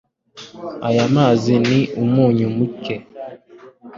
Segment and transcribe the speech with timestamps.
[0.87, 2.95] Aya mazi ni umunyu muke